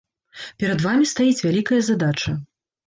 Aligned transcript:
Перад 0.63 0.79
вамі 0.87 1.11
стаіць 1.13 1.39
вялікая 1.47 1.81
задача. 1.93 2.31